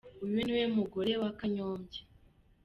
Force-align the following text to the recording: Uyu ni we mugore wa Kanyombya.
Uyu 0.25 0.39
ni 0.45 0.53
we 0.57 0.63
mugore 0.75 1.11
wa 1.21 1.31
Kanyombya. 1.39 2.01